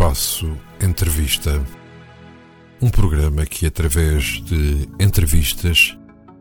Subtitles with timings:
[0.00, 1.62] Espaço Entrevista.
[2.80, 5.94] Um programa que, através de entrevistas,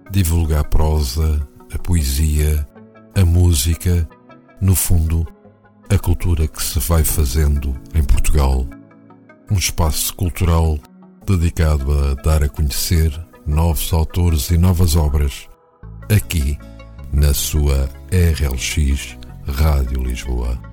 [0.09, 2.65] divulga a prosa, a poesia,
[3.13, 4.07] a música,
[4.61, 5.27] no fundo,
[5.89, 8.65] a cultura que se vai fazendo em Portugal.
[9.51, 10.79] Um espaço cultural
[11.27, 13.11] dedicado a dar a conhecer
[13.45, 15.49] novos autores e novas obras,
[16.09, 16.57] aqui
[17.11, 20.68] na sua RLX Rádio Lisboa.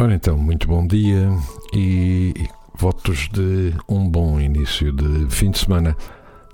[0.00, 1.28] Ora então, muito bom dia
[1.74, 2.32] e
[2.74, 5.94] votos de um bom início de fim de semana.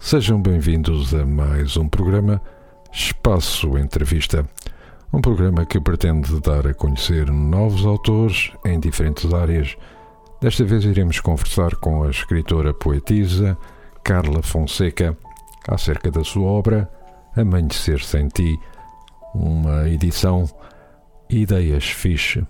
[0.00, 2.42] Sejam bem-vindos a mais um programa
[2.92, 4.44] Espaço Entrevista.
[5.12, 9.76] Um programa que pretende dar a conhecer novos autores em diferentes áreas.
[10.40, 13.56] Desta vez iremos conversar com a escritora poetisa
[14.02, 15.16] Carla Fonseca
[15.68, 16.90] acerca da sua obra
[17.36, 18.58] Amanhecer Sem Ti,
[19.32, 20.50] uma edição
[21.30, 22.44] Ideias Fixe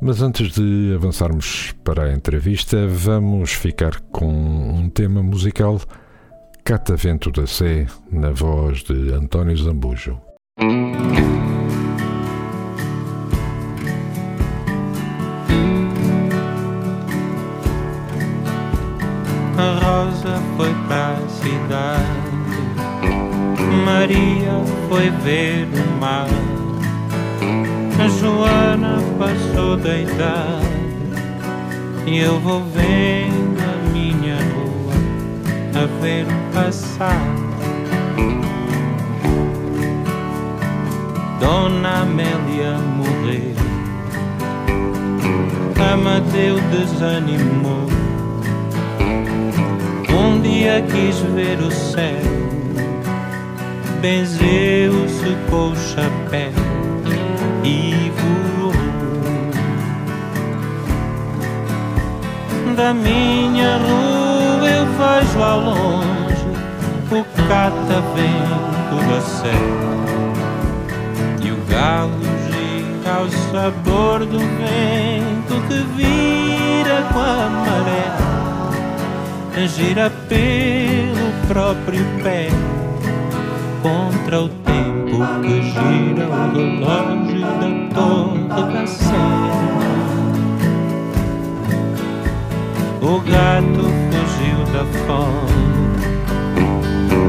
[0.00, 5.80] mas antes de avançarmos para a entrevista, vamos ficar com um tema musical
[6.64, 10.20] Catavento da Sé, na voz de António Zambujo.
[19.58, 22.04] A Rosa foi para a cidade,
[23.84, 24.52] Maria
[24.88, 26.55] foi ver o mar.
[27.98, 30.66] A Joana passou da idade
[32.06, 34.92] e eu vou vendo a minha rua
[35.82, 37.24] a ver passar.
[41.40, 43.56] Dona Amélia morreu,
[45.92, 47.86] Amadeu desanimou.
[50.10, 52.20] Um dia quis ver o céu,
[54.02, 56.65] benzeu-se com o chapéu
[57.66, 58.72] e voou.
[62.76, 66.46] Da minha rua eu vejo ao longe
[67.10, 69.96] o catavento da serra
[71.42, 78.06] e o galo gira ao sabor do vento que vira com a maré,
[79.66, 82.48] gira pelo próprio pé
[83.82, 84.65] contra o
[85.16, 89.06] tempo que gira o relógio da torre da Sé.
[93.00, 95.64] O gato fugiu da fome,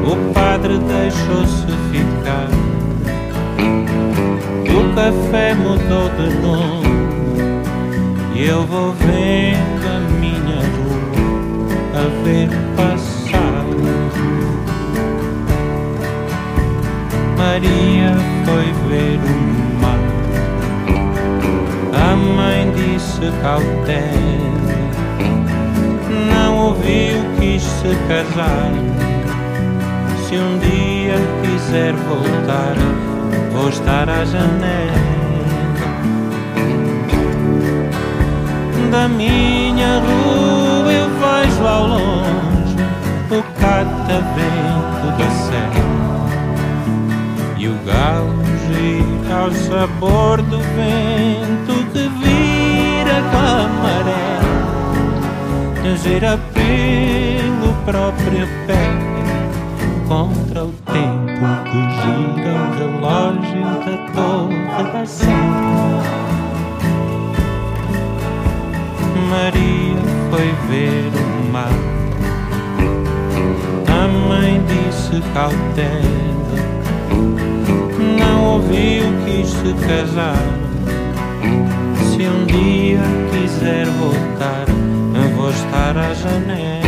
[0.06, 2.50] o padre deixou-se ficar.
[4.70, 6.98] O café mudou de nome
[8.36, 10.98] e eu vou vendo a minha rua
[11.94, 12.97] a ver passar.
[17.38, 18.16] Maria
[18.46, 20.00] foi ver o mar.
[21.94, 24.02] A mãe disse cautela,
[26.32, 28.72] não ouviu, quis se casar.
[30.28, 32.76] Se um dia quiser voltar,
[33.52, 35.08] vou estar à janela.
[38.92, 42.78] Da minha rua eu vejo ao longe
[43.30, 45.97] o catavento da serra
[47.68, 47.76] e o
[48.66, 54.36] gira ao sabor do vento que vira com a maré,
[55.98, 58.86] gira pelo próprio pé
[60.08, 65.28] contra o tempo que gira o relógio da torre da Sé.
[69.30, 71.78] Maria foi ver o mar.
[73.90, 76.47] A mãe disse cautela
[78.58, 80.36] ouviu, quis se casar.
[82.10, 83.00] Se um dia
[83.32, 84.66] quiser voltar,
[85.36, 86.88] vou estar à janela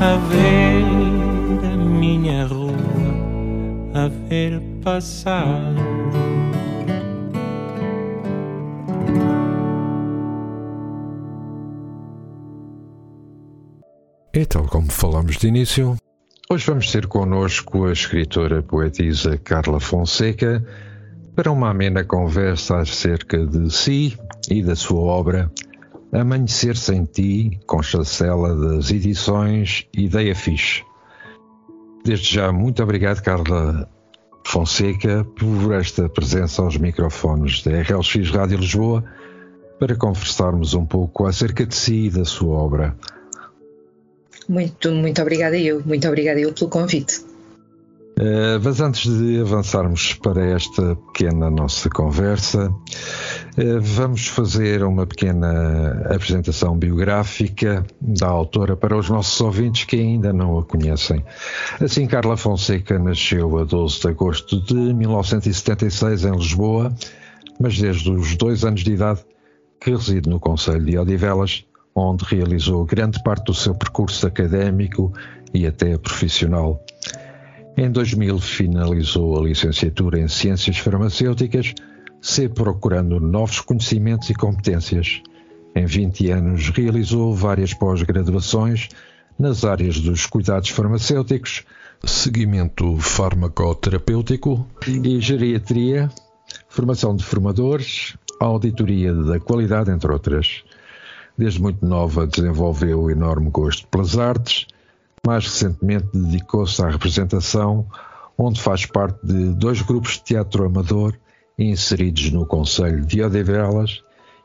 [0.00, 2.72] a ver a minha rua,
[3.94, 5.74] a ver passar.
[14.32, 15.99] E tal como falamos de início,
[16.52, 20.60] Hoje vamos ter connosco a escritora poetisa Carla Fonseca
[21.36, 24.18] para uma amena conversa acerca de si
[24.50, 25.48] e da sua obra
[26.12, 30.82] Amanhecer Sem Ti, com chancela das edições Ideia Fixe.
[32.04, 33.88] Desde já, muito obrigado, Carla
[34.44, 39.04] Fonseca, por esta presença aos microfones da RLX Rádio Lisboa
[39.78, 42.96] para conversarmos um pouco acerca de si e da sua obra.
[44.50, 47.20] Muito, muito obrigada eu, muito obrigada eu pelo convite.
[48.18, 56.02] Uh, mas antes de avançarmos para esta pequena nossa conversa, uh, vamos fazer uma pequena
[56.12, 61.24] apresentação biográfica da autora para os nossos ouvintes que ainda não a conhecem.
[61.80, 66.92] Assim, Carla Fonseca nasceu a 12 de agosto de 1976 em Lisboa,
[67.60, 69.20] mas desde os dois anos de idade
[69.80, 71.64] que reside no Conselho de Odivelas,
[72.00, 75.12] onde realizou grande parte do seu percurso académico
[75.52, 76.82] e até profissional.
[77.76, 81.74] Em 2000 finalizou a licenciatura em Ciências Farmacêuticas,
[82.20, 85.22] se procurando novos conhecimentos e competências.
[85.74, 88.88] Em 20 anos realizou várias pós-graduações
[89.38, 91.64] nas áreas dos cuidados farmacêuticos,
[92.04, 96.10] seguimento farmacoterapêutico e geriatria,
[96.68, 100.62] formação de formadores, auditoria da qualidade, entre outras.
[101.40, 104.66] Desde muito nova desenvolveu enorme gosto pelas artes,
[105.26, 107.86] mais recentemente dedicou-se à representação,
[108.36, 111.18] onde faz parte de dois grupos de teatro amador
[111.58, 114.02] inseridos no Conselho de Odivelas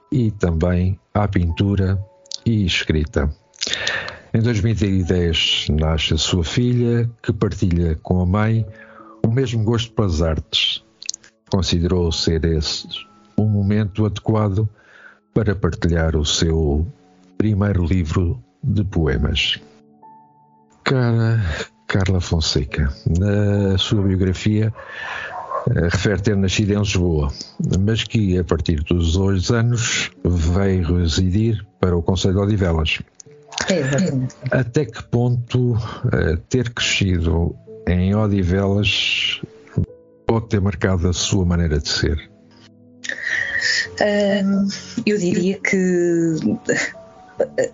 [0.09, 2.01] e também à pintura
[2.45, 3.29] e escrita.
[4.33, 8.65] Em 2010 nasce a sua filha, que partilha com a mãe
[9.21, 10.81] o mesmo gosto pelas artes.
[11.51, 12.87] Considerou ser esse
[13.37, 14.69] um momento adequado
[15.35, 16.87] para partilhar o seu
[17.37, 19.59] primeiro livro de poemas.
[20.85, 21.41] Cara
[21.87, 22.89] Carla Fonseca,
[23.19, 24.73] na sua biografia,
[25.69, 27.31] eh, refere ter nascido em Lisboa,
[27.79, 32.99] mas que a partir dos dois anos veio residir para o Conselho de Odivelas.
[33.69, 34.35] Exatamente.
[34.51, 37.55] Até que ponto uh, ter crescido
[37.87, 39.41] em Odivelas
[40.25, 42.34] pode ter marcado a sua maneira de ser?
[45.05, 46.35] Eu diria que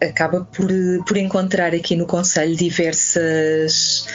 [0.01, 0.69] acaba por,
[1.05, 4.05] por encontrar aqui no Conselho diversas,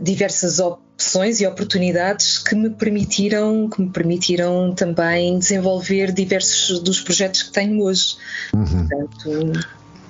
[0.00, 7.42] diversas opções e oportunidades que me permitiram que me permitiram também desenvolver diversos dos projetos
[7.42, 8.16] que tenho hoje.
[8.54, 8.88] Uhum.
[8.88, 9.52] Portanto,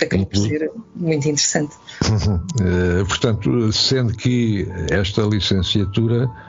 [0.05, 1.75] acaba por ser muito interessante.
[2.09, 2.37] Uhum.
[2.37, 6.48] Uh, portanto, sendo que esta licenciatura eh,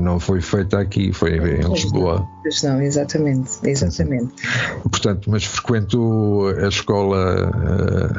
[0.00, 2.26] não foi feita aqui, foi em Lisboa.
[2.42, 4.32] Pois não, exatamente, exatamente.
[4.82, 7.50] Portanto, mas frequento a escola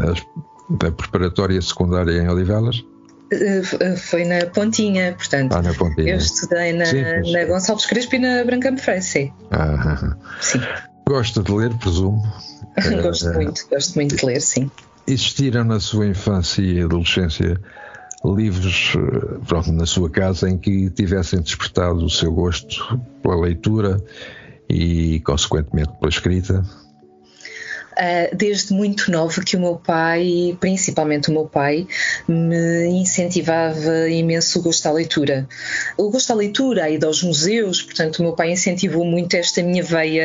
[0.08, 2.84] eh, a, preparatória secundária em Olivelas?
[3.32, 5.54] Eh, foi na Pontinha, portanto.
[5.54, 6.14] Ah, na Pontinha.
[6.14, 7.32] Eu estudei na, sim, mas...
[7.32, 9.32] na Gonçalves Crespo e na Brancamp Freire, sim.
[9.52, 10.60] Ah, sim.
[11.08, 12.22] Gosta de ler, presumo?
[13.02, 14.70] gosto muito, gosto muito de ler, sim.
[15.08, 17.60] Existiram na sua infância e adolescência
[18.24, 24.02] livros eh, pronto, na sua casa em que tivessem despertado o seu gosto pela leitura
[24.70, 26.64] e, consequentemente, pela escrita?
[27.94, 31.88] Uh, desde muito nova que o meu pai, principalmente o meu pai,
[32.28, 35.48] me incentivava imenso o gosto à leitura.
[35.98, 39.62] O gosto à leitura, a ida aos museus, portanto o meu pai incentivou muito esta
[39.62, 40.24] minha veia,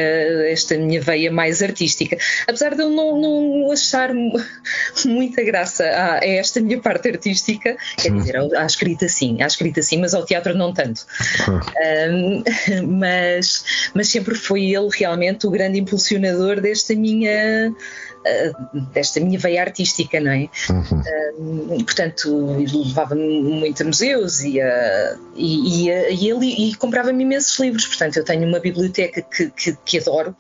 [0.50, 2.16] esta minha veia mais artística.
[2.46, 4.10] Apesar de eu não, não achar
[5.04, 9.82] muita graça a, a, esta minha parte artística, quer dizer, à escrita sim, à escrita
[9.82, 11.06] sim, mas ao teatro não tanto.
[11.48, 12.42] Um,
[12.98, 19.62] mas, mas sempre foi ele realmente o grande impulsionador desta minha uh, desta minha veia
[19.62, 20.48] artística, não é?
[20.70, 21.78] Uhum.
[21.78, 27.86] Uh, portanto, levava-me muito a museus e, uh, e, e, e, e comprava-me imensos livros,
[27.86, 30.34] portanto, eu tenho uma biblioteca que, que, que adoro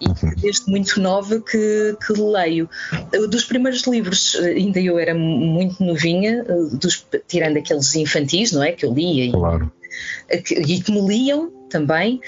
[0.00, 0.34] e uhum.
[0.36, 2.68] desde muito nova que, que, leio.
[3.30, 8.72] Dos primeiros livros, ainda eu era muito novinha, dos, tirando aqueles infantis, não é?
[8.72, 9.72] Que eu lia claro.
[10.30, 12.20] E, que me liam também,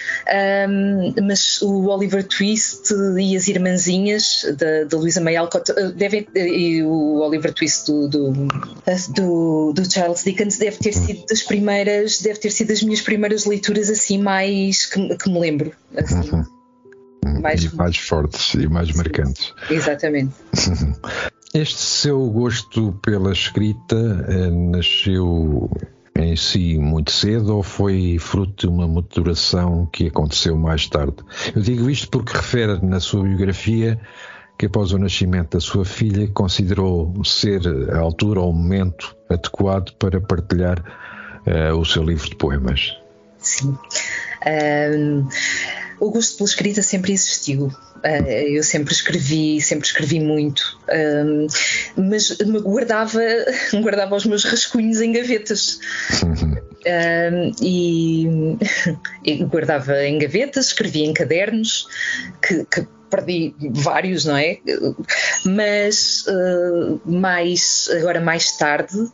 [0.68, 6.26] um, mas o Oliver Twist e as Irmãzinhas da, da Luísa May Alcott uh, devem,
[6.34, 8.32] e o Oliver Twist do, do,
[9.14, 13.44] do, do, Charles Dickens deve ter sido das primeiras, deve ter sido das minhas primeiras
[13.46, 15.72] leituras assim mais que, que me lembro.
[15.96, 16.30] Assim.
[16.30, 17.40] Uhum.
[17.40, 19.52] Mais, e mais fortes e mais marcantes.
[19.70, 20.34] Exatamente.
[21.52, 23.96] Este seu gosto pela escrita
[24.28, 25.68] eh, nasceu
[26.20, 31.16] em si muito cedo ou foi fruto de uma maturação que aconteceu mais tarde?
[31.54, 34.00] Eu digo isto porque refere na sua biografia
[34.58, 37.62] que após o nascimento da sua filha considerou ser
[37.92, 40.80] a altura ou o momento adequado para partilhar
[41.46, 42.94] uh, o seu livro de poemas.
[43.38, 43.78] Sim.
[44.46, 45.26] Um,
[46.00, 47.66] o gosto pela escrita sempre existiu.
[47.66, 50.80] Uh, eu sempre escrevi, sempre escrevi muito,
[51.96, 53.20] mas guardava,
[53.82, 55.78] guardava os meus rascunhos em gavetas.
[57.60, 58.26] E,
[59.24, 61.86] e, guardava em gavetas, escrevia em cadernos,
[62.42, 64.58] que, que perdi vários, não é?
[65.44, 69.10] Mas uh, mais agora mais tarde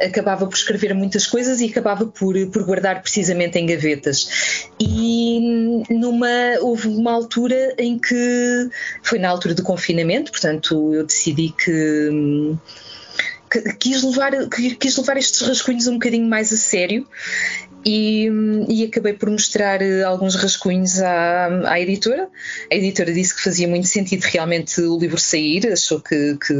[0.00, 4.68] acabava por escrever muitas coisas e acabava por, por guardar precisamente em gavetas.
[4.78, 6.28] E numa,
[6.60, 8.68] houve uma altura em que
[9.02, 12.56] foi na altura do confinamento, portanto, eu decidi que
[13.78, 14.32] quis levar,
[14.78, 17.06] quis levar estes rascunhos um bocadinho mais a sério
[17.86, 18.28] e,
[18.68, 22.28] e, acabei por mostrar eh, alguns rascunhos à, à, editora.
[22.68, 26.54] A editora disse que fazia muito sentido realmente o livro sair, achou que, que,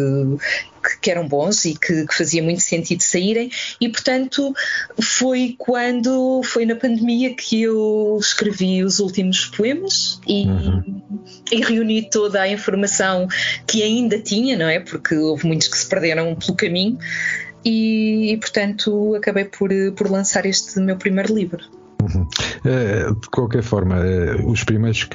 [1.03, 4.55] que eram bons e que, que, fazia muito sentido saírem, e portanto
[5.03, 11.03] foi quando foi na pandemia que eu escrevi os últimos poemas e, uhum.
[11.51, 13.27] e reuni toda a informação
[13.67, 14.79] que ainda tinha, não é?
[14.79, 16.99] Porque houve muitos que se perderam pelo caminho
[17.67, 21.65] e, e, portanto acabei por, por lançar este meu primeiro livro.
[22.01, 22.23] Uhum.
[22.65, 25.09] Uh, de qualquer forma, uh, os, primeiros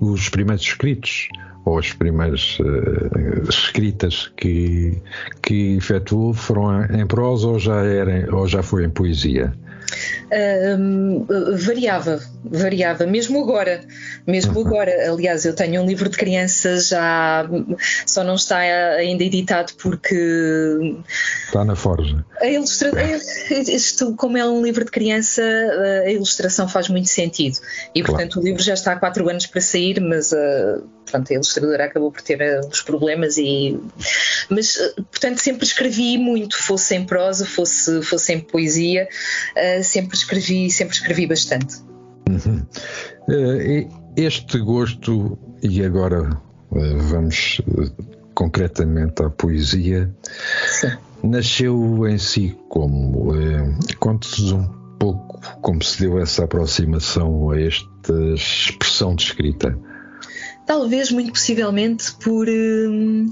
[0.00, 1.28] os primeiros escritos
[1.64, 5.00] ou as primeiras uh, escritas que,
[5.40, 9.54] que efetuou foram em prosa ou já, era, ou já foi em poesia?
[10.26, 13.80] Uh, variava, variava, mesmo agora,
[14.26, 14.66] mesmo uhum.
[14.66, 15.10] agora.
[15.10, 17.48] Aliás, eu tenho um livro de crianças já
[18.06, 20.96] só não está ainda editado porque
[21.46, 22.24] está na forja.
[22.40, 23.00] A ilustração,
[23.50, 25.42] isto, como é um livro de criança,
[26.04, 27.58] a ilustração faz muito sentido
[27.94, 28.16] e claro.
[28.16, 31.84] portanto o livro já está há quatro anos para sair, mas uh, pronto, a ilustradora
[31.84, 33.78] acabou por ter uh, os problemas e
[34.48, 39.08] mas uh, portanto sempre escrevi muito, fosse em prosa, fosse, fosse em poesia,
[39.84, 41.76] sempre escrevi, sempre escrevi bastante.
[42.28, 42.66] Uhum.
[44.16, 47.60] Este gosto, e agora vamos
[48.34, 50.12] concretamente à poesia,
[50.80, 50.92] Sim.
[51.22, 53.32] nasceu em si como?
[53.98, 54.64] Conte-nos um
[54.98, 59.78] pouco como se deu essa aproximação a esta expressão de escrita.
[60.66, 62.48] Talvez, muito possivelmente, por.
[62.48, 63.30] Hum,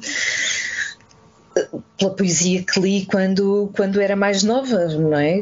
[1.98, 5.40] pela poesia que li quando, quando era mais nova, não é?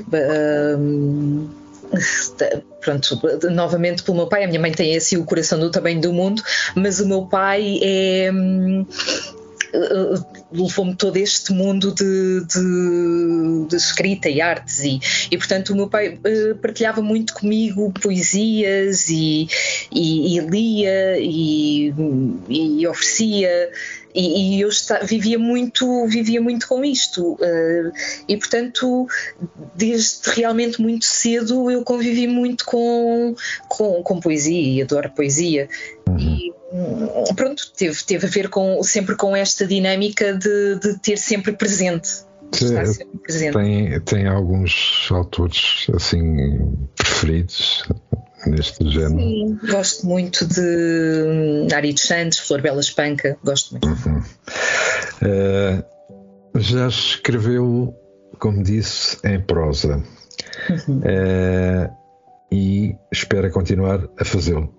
[2.80, 6.12] Pronto, novamente pelo meu pai, a minha mãe tem assim o coração do tamanho do
[6.12, 6.42] mundo,
[6.74, 8.30] mas o meu pai é.
[8.32, 8.86] Hum,
[10.52, 15.00] levou-me todo este mundo de, de, de, escrita e artes e,
[15.30, 19.46] e portanto o meu pai uh, partilhava muito comigo poesias e,
[19.92, 21.94] e, e lia e,
[22.48, 23.70] e oferecia
[24.14, 27.34] e, e eu está, vivia muito vivia muito com isto.
[27.34, 27.92] Uh,
[28.28, 29.06] e portanto
[29.74, 33.34] desde realmente muito cedo eu convivi muito com
[33.68, 35.68] com, com poesia e adoro poesia.
[36.08, 36.18] Uhum.
[36.18, 41.16] e hum, pronto teve teve a ver com sempre com esta dinâmica de, de ter
[41.16, 42.28] sempre presente.
[43.52, 47.84] tem, tem alguns autores assim preferidos
[48.46, 49.20] neste género?
[49.20, 53.86] Sim, gosto muito de hum, Ari dos Santos, Flor Bela Espanca, gosto muito.
[53.86, 54.22] Uhum.
[55.22, 55.84] Uh,
[56.60, 57.94] já escreveu,
[58.38, 60.02] como disse, em prosa
[60.68, 60.98] uhum.
[60.98, 61.96] uh,
[62.50, 64.74] e espera continuar a fazê-lo.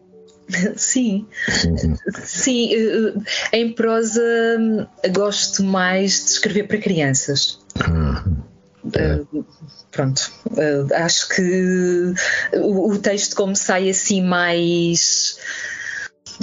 [0.76, 1.28] Sim,
[1.66, 1.96] uhum.
[2.26, 4.22] sim, uh, em prosa
[4.60, 7.60] hum, gosto mais de escrever para crianças.
[7.88, 8.51] Uhum.
[8.84, 9.46] Uh,
[9.92, 12.14] pronto, uh, acho que
[12.54, 15.38] o, o, texto, como sai assim, mais.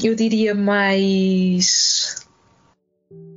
[0.03, 2.17] Eu diria mais.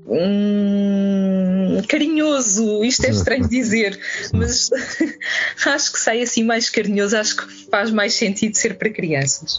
[0.08, 4.00] Hum, carinhoso, isto é estranho dizer,
[4.34, 4.70] mas
[5.65, 9.55] acho que sai assim mais carinhoso, acho que faz mais sentido ser para crianças.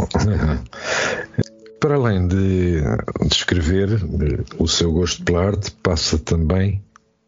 [1.80, 3.88] Para além de, de escrever,
[4.58, 6.82] o seu gosto pela arte passa também,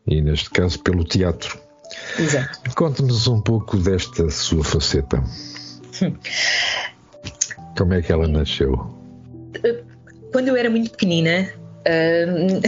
[0.06, 1.63] e neste caso, pelo teatro.
[2.18, 2.74] Exato.
[2.74, 5.22] Conte-nos um pouco desta sua faceta.
[7.76, 8.94] Como é que ela nasceu?
[10.32, 11.48] Quando eu era muito pequenina,
[11.86, 12.60] hum,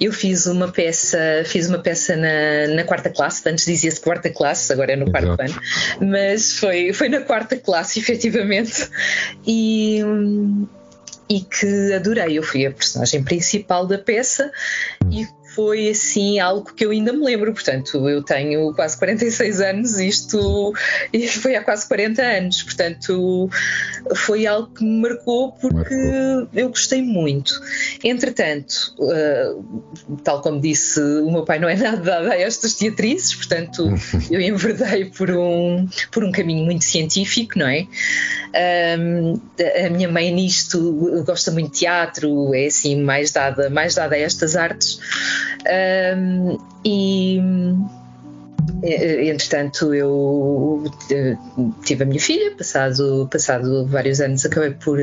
[0.00, 4.72] eu fiz uma peça, fiz uma peça na, na quarta classe, antes dizia-se quarta classe,
[4.72, 5.42] agora é no quarto Exato.
[5.42, 8.88] ano, mas foi, foi na quarta classe, efetivamente,
[9.46, 10.00] e,
[11.28, 12.38] e que adorei.
[12.38, 14.50] Eu fui a personagem principal da peça
[15.04, 15.10] hum.
[15.12, 17.52] e foi assim algo que eu ainda me lembro.
[17.52, 20.72] Portanto, eu tenho quase 46 anos, isto
[21.40, 22.62] foi há quase 40 anos.
[22.62, 23.48] Portanto,
[24.14, 26.48] foi algo que me marcou porque marcou.
[26.54, 27.60] eu gostei muito.
[28.02, 33.34] Entretanto, uh, tal como disse, o meu pai não é nada dado a estas teatrizes,
[33.34, 33.92] portanto,
[34.30, 37.86] eu enverdei por um, por um caminho muito científico, não é?
[38.98, 39.40] Um,
[39.84, 44.18] a minha mãe nisto gosta muito de teatro, é assim mais dada, mais dada a
[44.18, 44.98] estas artes.
[45.66, 47.40] Um, e
[48.82, 50.84] entretanto, eu
[51.84, 54.98] tive a minha filha, passado, passado vários anos, acabei por,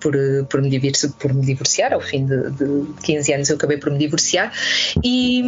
[0.00, 0.14] por,
[0.48, 3.92] por, me, divorciar, por me divorciar, ao fim de, de 15 anos, eu acabei por
[3.92, 4.52] me divorciar,
[5.02, 5.42] e,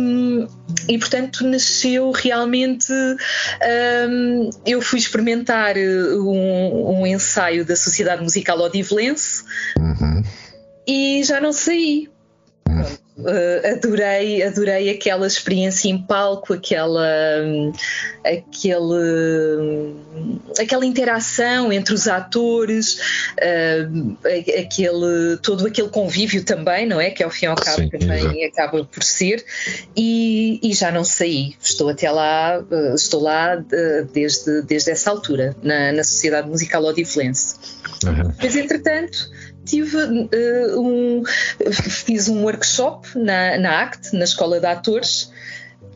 [0.89, 2.93] e portanto, nasceu realmente.
[2.93, 9.45] Um, eu fui experimentar um, um, ensaio da Sociedade Musical Odivelense
[9.79, 10.23] uhum.
[10.87, 12.14] e já não saí.
[12.67, 17.07] Uh, adorei, adorei aquela experiência em palco, aquela,
[17.45, 17.73] um,
[18.25, 22.99] aquele, um, aquela interação entre os atores,
[23.35, 24.17] uh,
[24.61, 27.11] aquele, todo aquele convívio também, não é?
[27.11, 29.45] Que ao fim e ao cabo Sim, também acaba por ser,
[29.97, 31.55] e, e, já não saí.
[31.63, 33.55] Estou até lá, uh, estou lá
[34.13, 37.55] desde, desde essa altura, na, na Sociedade Musical Odivelense.
[38.05, 38.33] Uhum.
[38.43, 39.31] Mas entretanto
[39.65, 41.23] tive uh, um,
[41.73, 45.31] fiz um workshop na, na ACT, na Escola de Atores,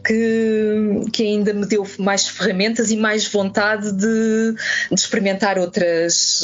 [0.05, 4.55] que, que ainda me deu mais ferramentas e mais vontade de,
[4.91, 6.43] de experimentar outras,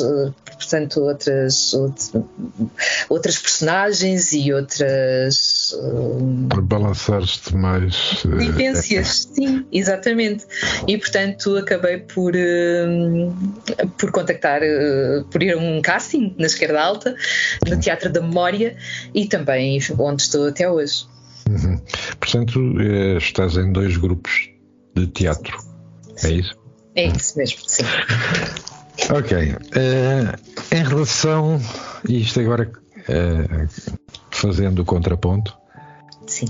[0.64, 1.72] portanto, outras,
[3.08, 5.74] outras personagens e outras.
[6.48, 8.22] Para balançar-te mais.
[8.24, 9.34] Eh, vivências, é.
[9.34, 10.46] sim, exatamente.
[10.88, 12.86] E portanto acabei por, eh,
[13.98, 17.14] por contactar, eh, por ir a um casting na Esquerda Alta,
[17.68, 18.76] no Teatro da Memória
[19.14, 21.06] e também onde estou até hoje.
[21.48, 21.80] Uhum.
[22.18, 24.48] Portanto, eh, estás em dois grupos
[24.96, 25.58] de teatro,
[26.22, 26.54] é isso?
[26.96, 27.84] É isso mesmo, sim.
[29.10, 29.36] Ok.
[29.36, 31.60] Uh, em relação,
[32.08, 32.70] isto agora
[33.08, 33.68] uh,
[34.30, 35.56] fazendo o contraponto,
[36.26, 36.46] Sim.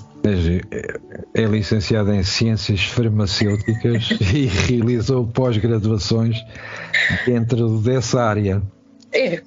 [1.34, 6.38] É licenciada em Ciências Farmacêuticas e realizou pós-graduações
[7.26, 8.62] dentro dessa área.
[9.12, 9.42] É.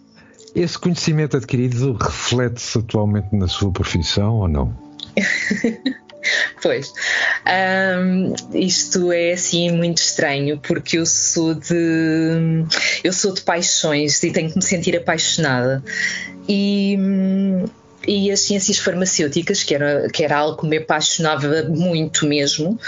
[0.56, 4.78] Esse conhecimento adquirido reflete-se atualmente na sua profissão ou não?
[6.62, 6.94] pois,
[7.48, 12.66] um, isto é assim muito estranho porque eu sou de
[13.04, 15.84] eu sou de paixões e tenho que me sentir apaixonada.
[16.48, 16.98] E
[18.08, 22.80] e as ciências farmacêuticas, que era, que era algo que me apaixonava muito mesmo,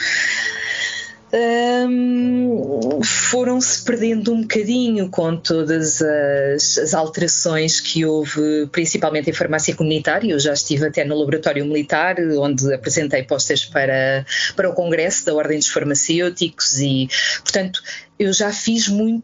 [1.31, 9.75] um, foram-se perdendo um bocadinho com todas as, as, alterações que houve, principalmente em farmácia
[9.75, 10.31] comunitária.
[10.31, 15.33] Eu já estive até no laboratório militar, onde apresentei postas para, para o Congresso da
[15.33, 17.07] Ordem dos Farmacêuticos e,
[17.43, 17.81] portanto,
[18.19, 19.23] eu já fiz muito,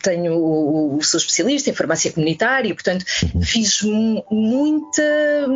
[0.00, 3.04] tenho, sou especialista em farmácia comunitária, portanto,
[3.42, 3.82] fiz
[4.30, 5.46] muita,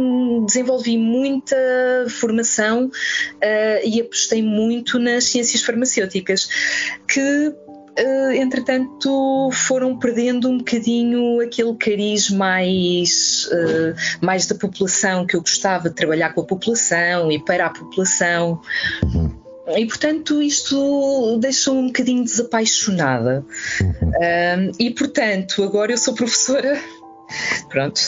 [0.47, 1.57] desenvolvi muita
[2.09, 6.49] formação uh, e apostei muito nas ciências farmacêuticas,
[7.07, 7.55] que
[7.99, 15.41] Uh, entretanto foram perdendo um bocadinho aquele cariz mais, uh, mais da população que eu
[15.41, 18.61] gostava de trabalhar com a população e para a população.
[19.77, 23.45] E portanto isto deixou-me um bocadinho desapaixonada.
[23.81, 24.09] Uhum.
[24.09, 26.81] Um, e portanto, agora eu sou professora.
[27.69, 28.01] Pronto,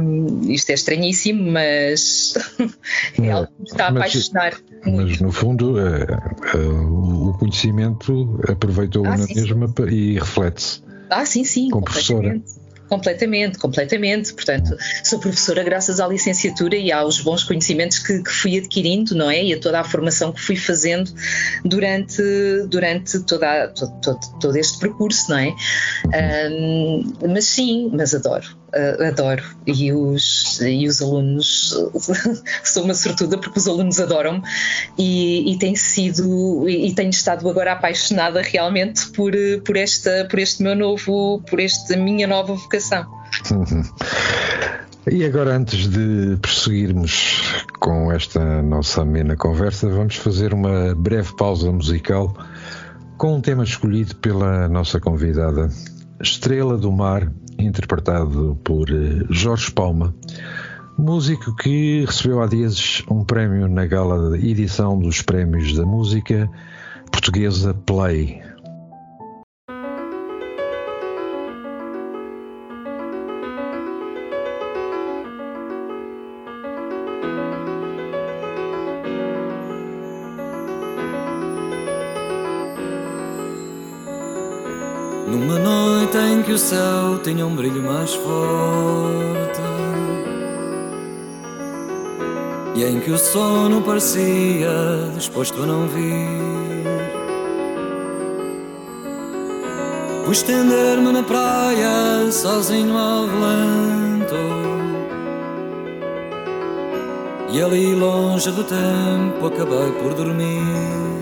[0.00, 2.34] um, isto é estranhíssimo, mas
[3.20, 4.54] é algo que me está a apaixonar.
[4.84, 5.10] Mas, muito.
[5.10, 9.88] mas no fundo, é, é, o conhecimento aproveitou ah, na sim, mesma sim.
[9.88, 10.82] e reflete-se.
[11.10, 11.70] Ah, sim, sim.
[11.70, 12.40] Com professora.
[12.88, 14.32] Completamente, completamente.
[14.34, 19.30] Portanto, sou professora graças à licenciatura e aos bons conhecimentos que, que, fui adquirindo, não
[19.30, 19.42] é?
[19.42, 21.10] E a toda a formação que fui fazendo
[21.64, 22.22] durante,
[22.68, 25.54] durante toda, todo, todo este percurso, não é?
[26.50, 29.42] Um, mas sim, mas adoro uh, adoro.
[29.66, 31.74] E os, e os alunos
[32.64, 34.42] sou uma sortuda porque os alunos adoram-me.
[34.98, 39.32] E, e tem sido e, e tenho estado agora apaixonada realmente por,
[39.64, 43.06] por, esta, por este meu novo, por esta minha nova vocação.
[45.10, 47.42] E agora, antes de prosseguirmos
[47.78, 52.34] com esta nossa amena conversa, vamos fazer uma breve pausa musical
[53.18, 55.68] com um tema escolhido pela nossa convidada,
[56.20, 60.14] Estrela do Mar, interpretado por eh, Jorge Palma,
[60.96, 66.50] músico que recebeu há dias um prémio na gala de edição dos Prémios da Música
[67.10, 68.42] Portuguesa Play,
[86.52, 89.60] o céu tinha um brilho mais forte
[92.74, 96.74] e em que o sono parecia disposto a não vir.
[100.24, 104.34] Fui estender-me na praia, sozinho ao relento.
[107.52, 111.13] E ali, longe do tempo, acabei por dormir.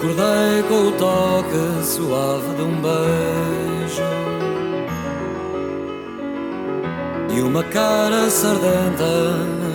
[0.00, 4.02] Acordei com o toque suave de um beijo.
[7.36, 9.04] E uma cara sardenta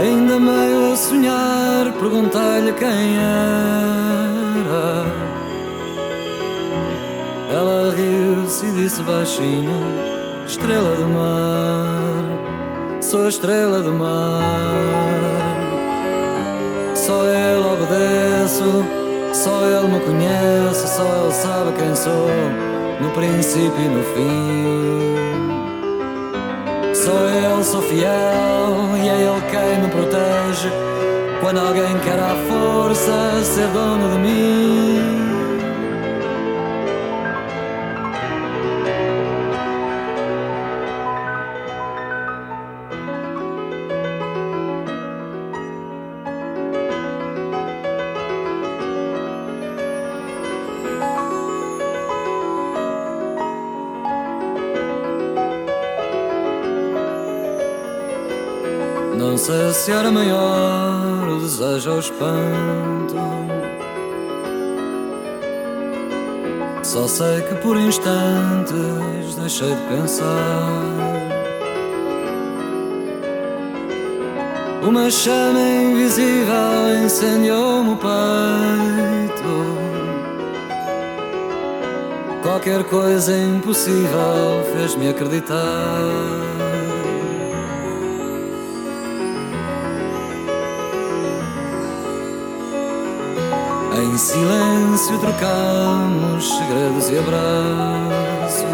[0.00, 5.06] Ainda meio a sonhar, perguntei-lhe quem era.
[7.52, 9.74] Ela riu-se e disse baixinho
[10.46, 11.99] Estrela do mar
[13.10, 14.40] sou a estrela do mar.
[16.94, 18.84] Só ele obedeço,
[19.34, 22.30] só ele me conhece, só ele sabe quem sou,
[23.00, 25.16] no princípio e no fim.
[26.94, 30.70] Sou ele, sou fiel e é ele quem me protege.
[31.40, 35.19] Quando alguém quer à força ser dono de mim.
[59.80, 63.14] Se era maior o desejo ou o espanto.
[66.82, 70.28] Só sei que por instantes deixei de pensar.
[74.86, 79.50] Uma chama invisível incendiou-me o peito.
[82.42, 86.69] Qualquer coisa impossível fez-me acreditar.
[94.10, 98.64] Em silêncio trocamos segredos e abraços.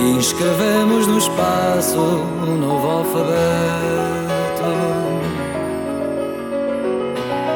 [0.00, 3.34] E escrevemos no espaço um novo alfabeto.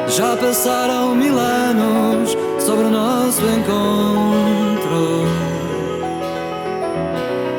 [0.09, 5.25] Já passaram mil anos sobre o nosso encontro.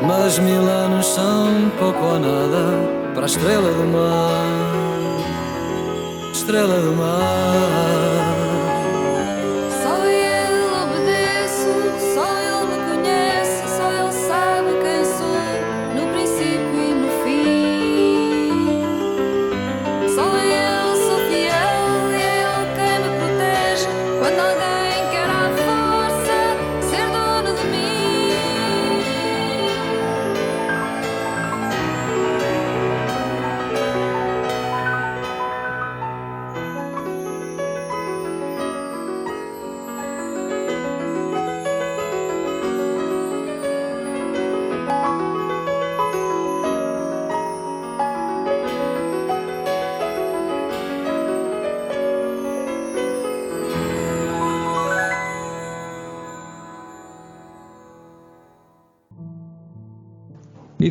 [0.07, 4.60] Mas mil anos são pouco ou nada para a estrela do mar
[6.51, 8.00] estrela do mar.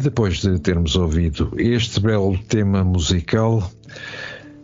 [0.00, 3.70] E depois de termos ouvido este belo tema musical,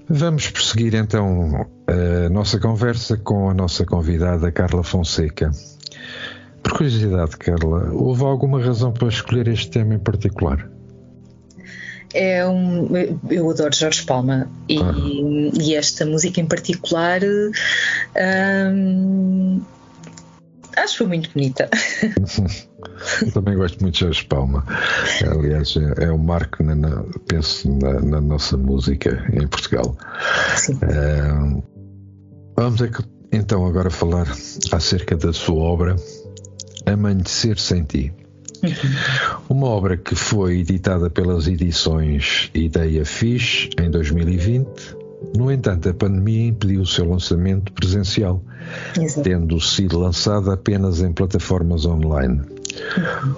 [0.08, 5.50] vamos prosseguir então a nossa conversa com a nossa convidada Carla Fonseca.
[6.62, 10.70] Por curiosidade, Carla, houve alguma razão para escolher este tema em particular?
[12.14, 12.88] É um,
[13.28, 14.94] eu adoro Jorge Palma e, ah.
[15.60, 17.20] e esta música em particular
[18.72, 19.60] hum,
[20.78, 21.68] acho que foi muito bonita.
[23.22, 24.64] Eu também gosto muito de Jorge Palma.
[25.30, 29.96] Aliás, é, é um marco, na, na, penso, na, na, nossa música em Portugal.
[30.56, 30.74] Sim.
[30.74, 31.62] Uh,
[32.56, 32.80] vamos
[33.32, 34.26] então agora falar
[34.72, 35.96] acerca da sua obra
[36.86, 38.12] Amanhecer Sem Ti.
[38.62, 39.56] Uhum.
[39.56, 44.96] Uma obra que foi editada pelas edições Ideia Fish em 2020.
[45.36, 48.42] No entanto, a pandemia impediu o seu lançamento presencial,
[48.98, 49.22] Exato.
[49.22, 52.42] tendo sido lançada apenas em plataformas online.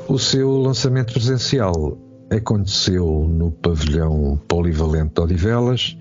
[0.08, 1.98] O seu lançamento presencial
[2.30, 5.96] aconteceu no pavilhão polivalente de Odivelas,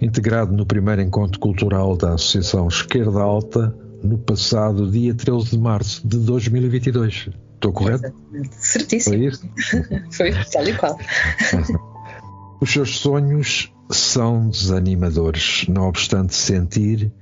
[0.00, 6.06] integrado no primeiro encontro cultural da Associação Esquerda Alta, no passado dia 13 de março
[6.06, 7.30] de 2022.
[7.54, 8.12] Estou correto?
[8.50, 9.16] Certíssimo.
[9.16, 9.50] Foi isso?
[10.12, 10.98] Foi, tal e qual.
[12.60, 17.12] Os seus sonhos são desanimadores, não obstante sentir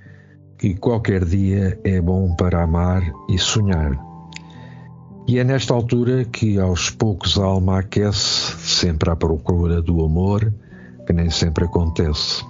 [0.59, 4.13] que qualquer dia é bom para amar e sonhar.
[5.26, 10.52] E é nesta altura que aos poucos a alma aquece, sempre à procura do amor,
[11.06, 12.44] que nem sempre acontece.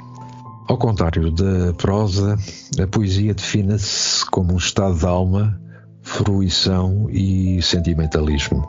[0.67, 2.37] Ao contrário da prosa,
[2.83, 5.61] a poesia define-se como um estado de alma,
[6.03, 8.67] fruição e sentimentalismo.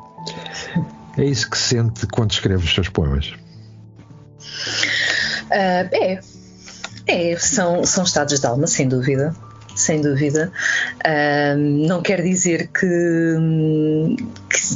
[1.18, 3.34] É isso que sente quando escreve os seus poemas.
[5.46, 6.20] Uh, é,
[7.08, 9.34] é são, são estados de alma, sem dúvida.
[9.76, 10.52] Sem dúvida.
[11.06, 11.58] Uh,
[11.88, 12.88] não quer dizer que,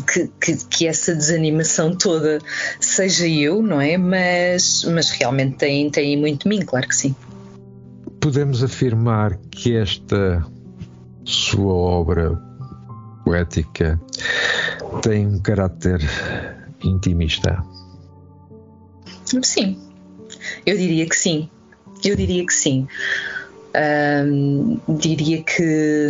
[0.06, 2.40] que, que, que, essa desanimação toda
[2.82, 3.98] seja eu, não é?
[3.98, 7.16] Mas, mas realmente tem, tem muito de mim, claro que sim.
[8.20, 10.46] Podemos afirmar que esta
[11.24, 12.38] sua obra
[13.24, 14.00] poética
[15.02, 16.02] tem um caráter
[16.84, 17.64] intimista?
[19.44, 19.78] Sim,
[20.66, 21.50] eu diria que sim.
[22.04, 22.88] Eu diria que sim.
[24.88, 26.10] Diria que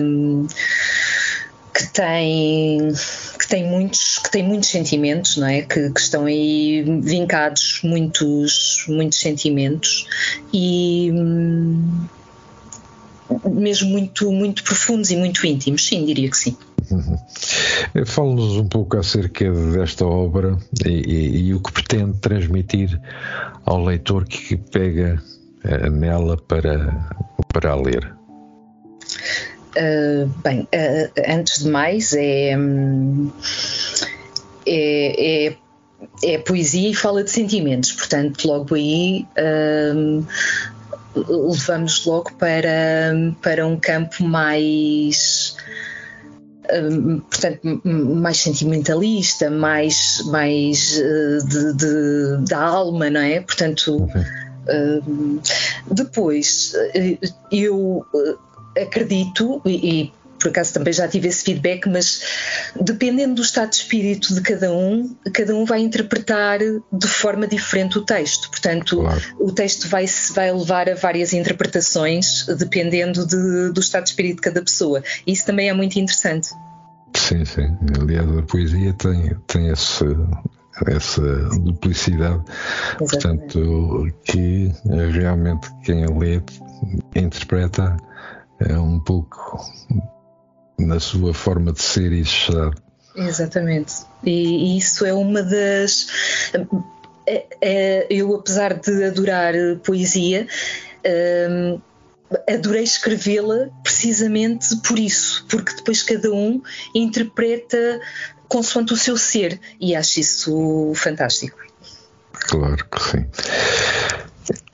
[1.73, 2.91] que tem
[3.39, 5.61] que tem muitos que tem muitos sentimentos não é?
[5.61, 10.07] Que, que, estão aí vincados muitos muitos sentimentos
[10.53, 11.11] e
[13.45, 15.87] mesmo muito muito profundos e muito íntimos.
[15.87, 16.57] Sim diria que sim.
[16.91, 17.17] Uhum.
[18.05, 22.99] Fale-nos um pouco acerca desta obra e, e, e, o que pretende transmitir
[23.63, 25.21] ao leitor que pega
[25.63, 27.07] uh, nela para,
[27.53, 28.15] para ler.
[29.77, 32.55] Uh, bem, uh, antes de mais, é,
[34.65, 35.57] é, é,
[36.23, 39.27] é, poesia e fala de sentimentos, portanto, logo aí
[41.15, 45.55] levamos logo para, para um campo mais
[46.71, 53.41] Hum, portanto, mais sentimentalista, mais, mais uh, de, de, da alma, não é?
[53.41, 54.07] Portanto,
[55.91, 58.05] depois uh, eu
[58.77, 62.21] acredito, e, e por acaso também já tive esse feedback, mas
[62.79, 67.97] dependendo do estado de espírito de cada um, cada um vai interpretar de forma diferente
[67.97, 68.49] o texto.
[68.49, 69.21] Portanto, claro.
[69.39, 74.41] o texto vai, vai levar a várias interpretações dependendo de, do estado de espírito de
[74.41, 75.03] cada pessoa.
[75.27, 76.49] Isso também é muito interessante.
[77.15, 77.77] Sim, sim.
[78.01, 80.05] Aliás, a poesia tem, tem esse,
[80.87, 81.21] essa
[81.59, 82.43] duplicidade.
[83.01, 83.53] Exatamente.
[83.53, 84.71] Portanto, que
[85.11, 86.41] realmente quem lê
[87.15, 87.97] interpreta
[88.59, 89.59] é um pouco
[90.77, 92.71] na sua forma de ser e estar.
[93.15, 93.93] Exatamente.
[94.23, 96.07] E, isso é uma das.
[97.25, 100.47] É, é, eu, apesar de adorar poesia,
[101.49, 101.79] hum,
[102.47, 106.61] adorei escrevê-la precisamente por isso, porque depois cada um
[106.95, 107.99] interpreta
[108.49, 111.57] consoante o seu ser e acho isso fantástico.
[112.33, 113.25] Claro que sim.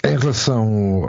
[0.03, 1.05] Em relação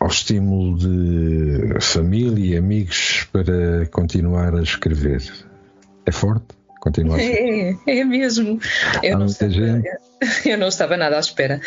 [0.00, 5.22] ao estímulo de família e amigos para continuar a escrever,
[6.04, 6.59] é forte?
[6.80, 8.58] Continuar é, é mesmo.
[9.02, 9.86] Eu não, gente.
[10.46, 11.60] eu não estava nada à espera.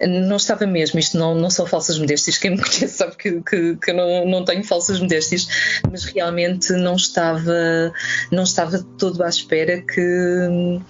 [0.00, 1.00] Não estava mesmo.
[1.00, 2.38] Isto não, não são falsas modéstias.
[2.38, 5.48] Quem me conhece sabe que, que, que eu não, não tenho falsas modéstias,
[5.90, 7.92] mas realmente não estava,
[8.30, 10.80] não estava todo à espera que,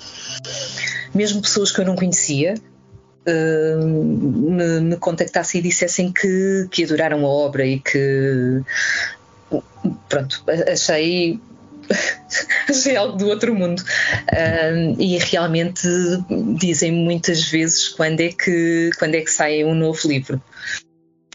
[1.14, 2.55] mesmo pessoas que eu não conhecia,
[3.21, 8.62] Uh, me, me, contactassem e dissessem que, que adoraram a obra e que
[10.09, 11.38] pronto, achei
[12.68, 13.83] achei algo do outro mundo.
[14.98, 15.88] e realmente
[16.59, 20.42] dizem muitas vezes quando é, que, quando é que sai um novo livro.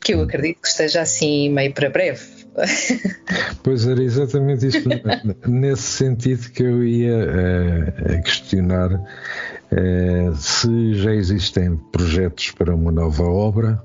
[0.02, 2.36] Que eu acredito que esteja assim meio para breve.
[3.64, 4.88] Pois era exatamente isso,
[5.48, 13.24] nesse sentido que eu ia uh, questionar uh, se já existem projetos para uma nova
[13.24, 13.82] obra.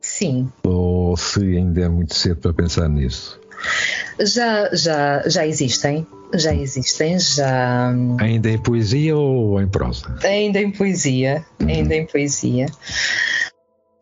[0.00, 0.50] Sim.
[0.64, 3.40] Ou se ainda é muito cedo para pensar nisso.
[4.18, 7.92] Já, já, já existem, já existem, já.
[8.20, 10.16] Ainda em poesia ou em prosa?
[10.22, 11.68] Ainda em poesia, uhum.
[11.68, 12.66] ainda em poesia.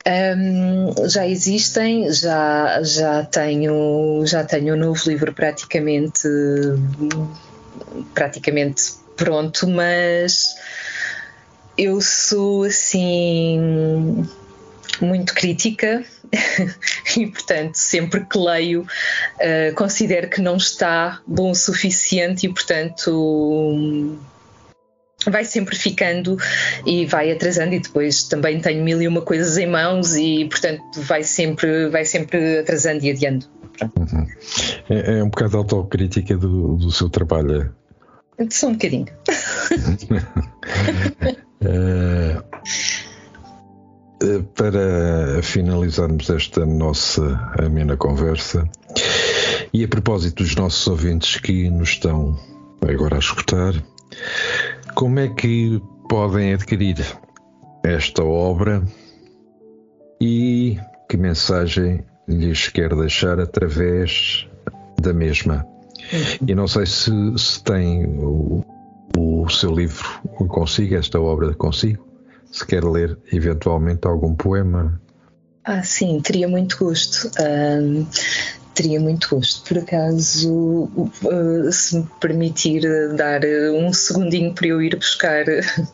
[0.07, 6.27] Um, já existem, já, já tenho já tenho um novo livro praticamente
[8.15, 8.83] praticamente
[9.17, 10.55] pronto, mas
[11.77, 14.27] eu sou assim
[15.01, 16.03] muito crítica
[17.17, 24.19] e, portanto, sempre que leio, uh, considero que não está bom o suficiente e, portanto.
[25.27, 26.39] vai sempre ficando
[26.87, 30.81] e vai atrasando e depois também tenho mil e uma coisas em mãos e portanto
[31.03, 33.45] vai sempre vai sempre atrasando e adiando
[33.83, 34.27] uhum.
[34.89, 37.75] é, é, um bocado autocrítica do, do seu trabalho
[38.49, 39.07] só um bocadinho
[41.29, 42.43] é, Eh,
[44.55, 48.69] para finalizarmos esta nossa amena conversa,
[49.73, 52.37] e a propósito dos nossos ouvintes que nos estão
[52.83, 53.75] agora a escutar,
[54.95, 56.97] como é que podem adquirir
[57.85, 58.83] esta obra
[60.21, 60.79] e
[61.09, 64.49] que mensagem lhes quer deixar através
[65.01, 65.67] da mesma?
[66.47, 68.65] E não sei se, se tem o,
[69.17, 70.09] o seu livro
[70.49, 72.08] consigo, esta obra consigo.
[72.51, 75.01] Se quer ler eventualmente algum poema.
[75.65, 77.31] Ah, sim, teria muito gosto.
[78.79, 79.67] Teria muito gosto.
[79.67, 80.89] Por acaso,
[81.25, 82.83] uh, se me permitir
[83.17, 83.41] dar
[83.75, 85.45] um segundinho para eu ir buscar,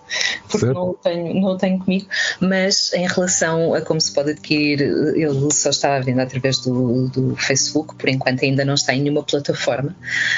[0.51, 2.07] porque não o, tenho, não o tenho comigo,
[2.41, 7.09] mas em relação a como se pode adquirir, ele só está à venda através do,
[7.09, 9.97] do Facebook, por enquanto ainda não está em nenhuma plataforma.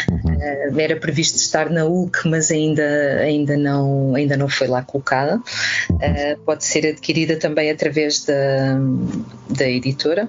[0.08, 0.36] Uhum.
[0.36, 5.42] Uh, era previsto estar na UC, mas ainda, ainda, não, ainda não foi lá colocada.
[5.90, 8.78] Uh, pode ser adquirida também através da,
[9.50, 10.28] da editora.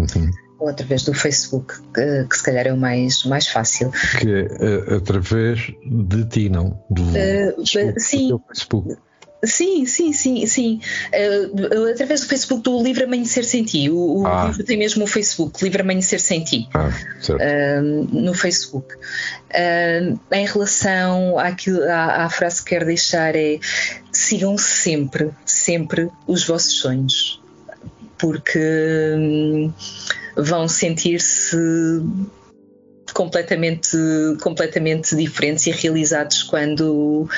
[0.00, 3.90] Uhum ou através do Facebook, que, que, se calhar é o mais, mais fácil.
[4.20, 6.80] Que é através de ti, não?
[6.88, 8.28] Do, uh, Facebook, sim.
[8.28, 8.96] Do Facebook.
[9.44, 10.80] Sim, sim, sim, sim.
[11.12, 13.90] Uh, através do Facebook do Livre Amanhecer Sem Ti.
[13.90, 14.44] O, o ah.
[14.46, 16.68] livro tem mesmo o Facebook, Livre Amanhecer Sem Ti.
[16.72, 16.90] Ah,
[17.28, 18.94] uh, no Facebook.
[18.94, 23.58] Uh, em relação àquilo, à, à, frase que quero deixar é
[24.12, 27.41] sigam sempre, sempre os vossos sonhos.
[28.22, 28.58] Porque.
[29.18, 29.72] Hum,
[30.36, 31.56] vão sentir-se
[33.12, 33.96] completamente,
[34.40, 37.28] completamente diferentes e realizados quando,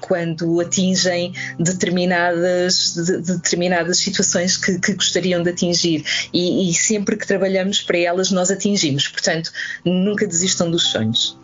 [0.00, 6.04] quando atingem determinadas, de, determinadas situações que, que, gostariam de atingir.
[6.32, 9.06] E, e, sempre que trabalhamos para elas, nós atingimos.
[9.08, 9.52] Portanto,
[9.84, 11.38] nunca desistam dos sonhos.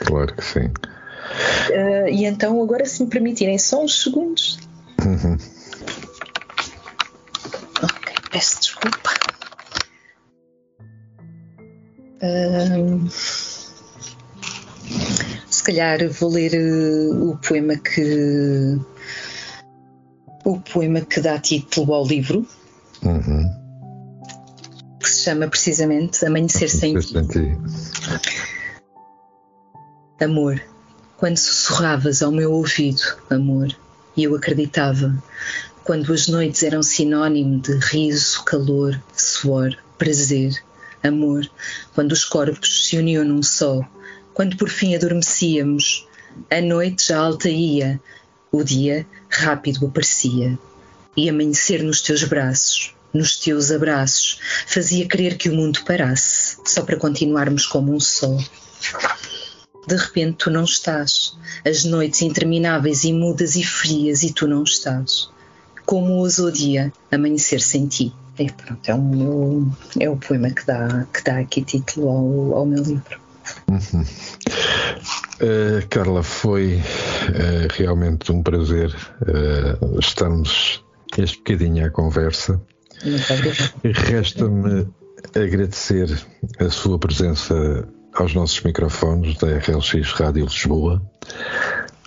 [0.00, 0.66] Claro que sim.
[1.70, 4.58] Uh, e então, agora, se me permitirem só uns segundos.
[5.02, 5.38] Uhum.
[8.32, 9.10] Peço desculpa
[15.50, 18.78] se calhar vou ler uh, o poema que
[20.44, 22.46] o poema que dá título ao livro
[23.04, 23.50] uhum.
[25.00, 27.58] que se chama precisamente Amanhecer sem ti.
[30.20, 30.62] Amor,
[31.16, 33.76] quando sussurravas ao meu ouvido, amor,
[34.16, 35.12] e eu acreditava,
[35.84, 40.62] quando as noites eram sinónimo de riso, calor, suor, prazer,
[41.02, 41.48] amor,
[41.94, 43.80] quando os corpos se uniam num só,
[44.32, 46.06] quando por fim adormecíamos,
[46.50, 48.00] a noite já alta ia,
[48.50, 50.58] o dia rápido aparecia.
[51.16, 56.82] E amanhecer nos teus braços, nos teus abraços, fazia crer que o mundo parasse, só
[56.82, 58.38] para continuarmos como um só.
[59.86, 64.62] De repente tu não estás, as noites intermináveis e mudas e frias, e tu não
[64.62, 65.28] estás.
[65.92, 68.14] Como o dia amanhecer sem ti.
[68.38, 72.64] E pronto, é, um, é o poema que dá, que dá aqui título ao, ao
[72.64, 73.20] meu livro.
[73.68, 74.00] Uhum.
[74.00, 78.88] Uh, Carla, foi uh, realmente um prazer
[79.20, 80.82] uh, estarmos
[81.18, 82.58] este bocadinho à conversa.
[83.84, 84.88] Resta-me
[85.36, 86.08] agradecer
[86.58, 91.02] a sua presença aos nossos microfones da RLX Rádio Lisboa,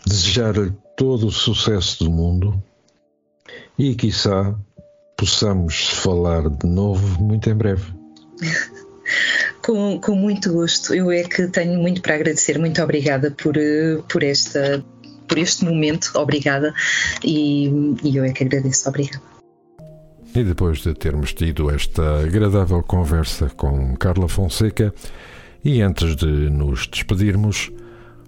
[0.08, 2.60] desejar-lhe todo o sucesso do mundo
[3.78, 4.56] e, quiçá,
[5.18, 7.84] possamos falar de novo muito em breve.
[9.66, 10.94] com, com muito gosto.
[10.94, 12.58] Eu é que tenho muito para agradecer.
[12.60, 14.84] Muito obrigada por, eh, por, esta,
[15.28, 16.12] por este momento.
[16.16, 16.74] Obrigada.
[17.24, 17.68] E,
[18.04, 18.88] e eu é que agradeço.
[18.88, 19.22] Obrigada.
[20.36, 24.94] E depois de termos tido esta agradável conversa com Carla Fonseca,
[25.64, 27.72] e antes de nos despedirmos,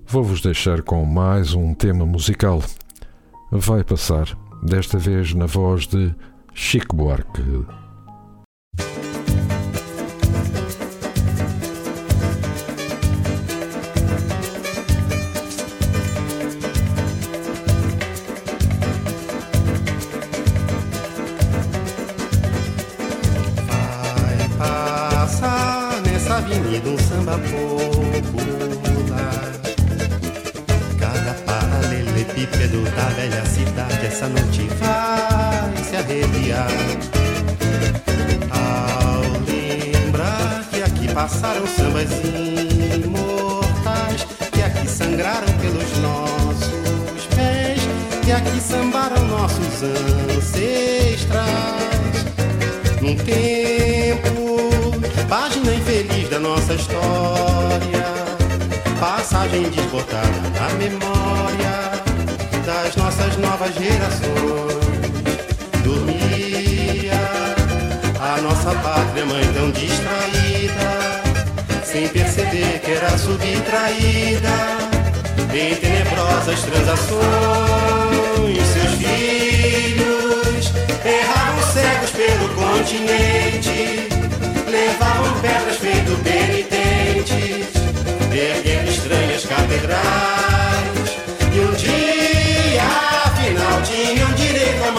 [0.08, 2.64] vou-vos deixar com mais um tema musical.
[3.52, 6.14] Vai passar, desta vez na voz de
[6.54, 7.42] Chico Buarque.
[26.38, 27.92] Avenida um samba popular.
[31.00, 33.44] Cada paralelepípedo da velha
[41.28, 42.08] passaram sambas
[43.04, 47.82] imortais, que aqui sangraram pelos nossos pés,
[48.24, 49.84] que aqui sambaram nossos
[50.38, 51.48] ancestrais.
[53.02, 54.62] Num tempo,
[55.28, 58.06] página infeliz da nossa história,
[58.98, 61.92] passagem desbotada na memória
[62.66, 64.78] das nossas novas gerações
[65.84, 67.20] dormia
[68.20, 70.97] a nossa pátria mãe tão distraída,
[71.88, 74.50] sem perceber que era subtraída
[75.54, 77.18] em tenebrosas transações.
[78.74, 80.74] Seus filhos
[81.06, 84.10] erravam cegos pelo continente,
[84.70, 87.72] levavam pedras feito penitentes,
[88.34, 91.18] erguendo estranhas catedrais.
[91.54, 92.84] E um dia,
[93.24, 94.92] afinal, tinham direito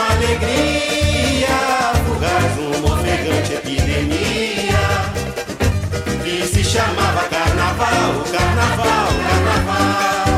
[6.69, 10.29] chamava carnaval, carnaval, carnaval.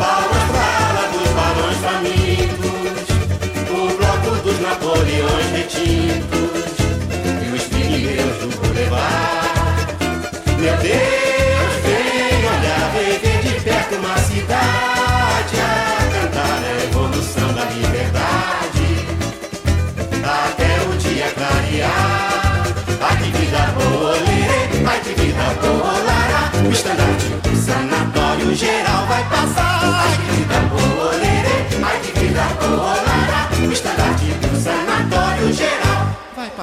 [0.00, 3.06] Palmas pra ala dos balões famintos,
[3.70, 6.74] o bloco dos Napoleões retintos
[7.40, 9.96] e os pigmeus do Boulevard.
[10.58, 11.29] Meu Deus!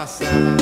[0.08, 0.57] Passar.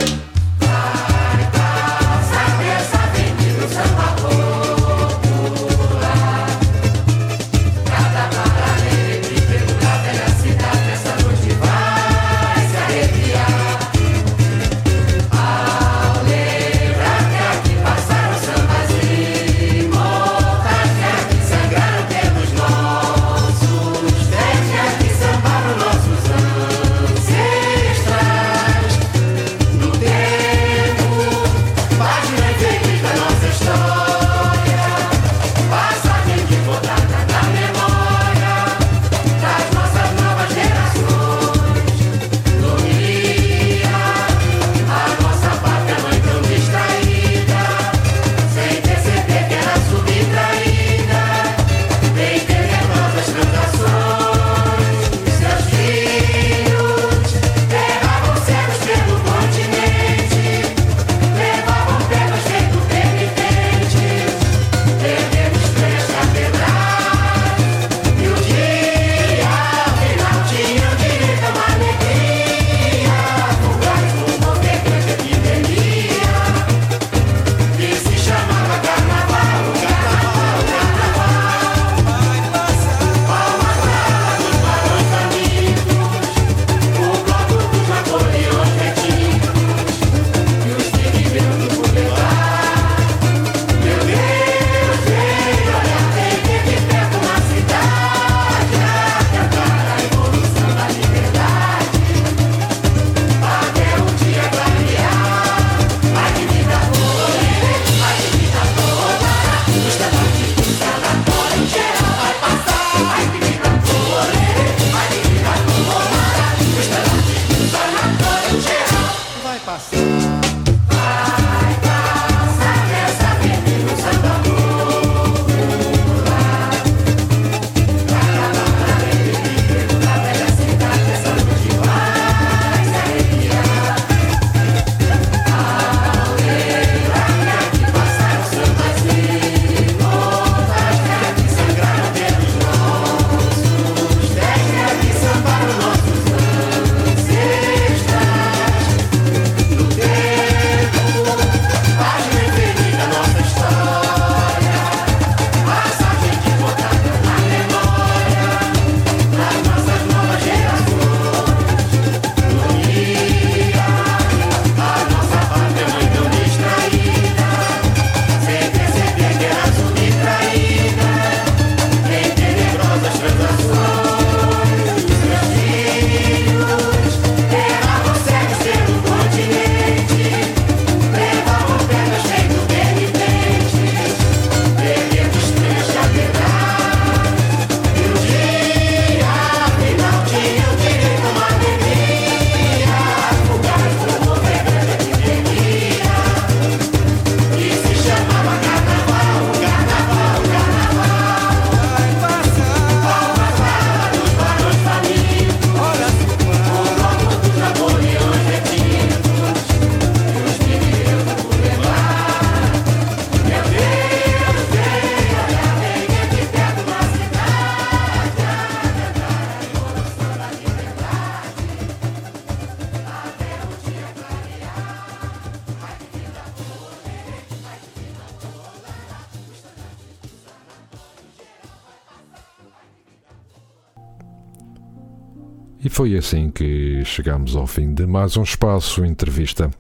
[235.96, 239.72] Foi assim que chegamos ao fim de mais um espaço entrevista.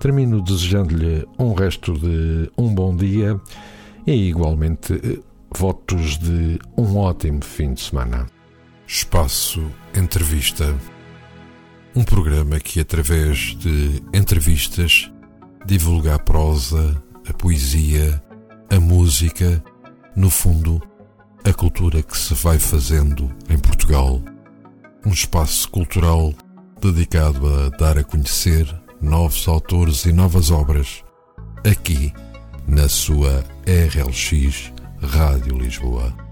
[0.00, 3.40] Termino desejando-lhe um resto de um bom dia
[4.04, 5.22] e igualmente
[5.56, 8.26] votos de um ótimo fim de semana.
[8.88, 10.74] Espaço Entrevista.
[11.94, 15.12] Um programa que através de entrevistas
[15.64, 18.20] divulga a prosa, a poesia,
[18.68, 19.62] a música,
[20.16, 20.82] no fundo,
[21.44, 24.20] a cultura que se vai fazendo em Portugal
[25.06, 26.34] um espaço cultural
[26.80, 28.66] dedicado a dar a conhecer
[29.00, 31.04] novos autores e novas obras,
[31.64, 32.12] aqui
[32.66, 36.25] na sua RLX Rádio Lisboa.